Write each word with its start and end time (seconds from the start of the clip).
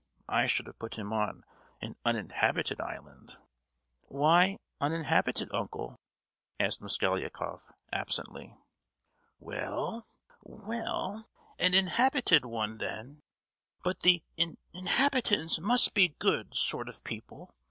I 0.29 0.47
should 0.47 0.65
have 0.65 0.79
put 0.79 0.95
him 0.95 1.13
on 1.13 1.45
an 1.79 1.95
uninhabited 2.03 2.81
island." 2.81 3.37
"Why 4.07 4.57
uninhabited, 4.79 5.49
uncle?" 5.53 5.99
asked 6.59 6.81
Mosgliakoff, 6.81 7.71
absently. 7.93 8.57
"Well, 9.37 10.07
well, 10.41 11.29
an 11.59 11.75
inhabited 11.75 12.45
one, 12.45 12.79
then; 12.79 13.19
but 13.83 13.99
the 13.99 14.23
in—habitants 14.37 15.59
must 15.59 15.93
be 15.93 16.15
good 16.17 16.55
sort 16.55 16.89
of 16.89 17.03
people. 17.03 17.53